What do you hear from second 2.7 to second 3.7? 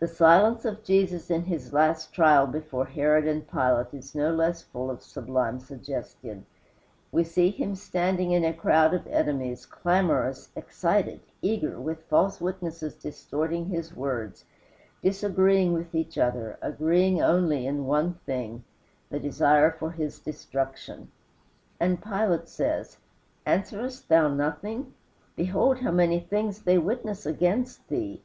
Herod and